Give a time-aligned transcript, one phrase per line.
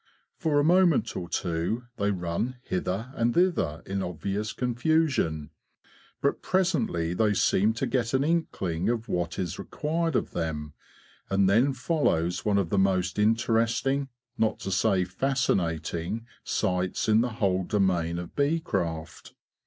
[0.35, 5.51] For a moment or two they run hither and thither in obvious confusion.
[6.23, 10.73] But presently they seem to get an inkling of what is required of them,
[11.29, 14.09] and then follows one of the most interesting,
[14.39, 19.35] not to say fascinating, sights in the whole domain of bee craft.